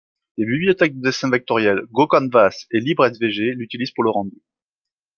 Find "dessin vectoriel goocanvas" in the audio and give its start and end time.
1.03-2.65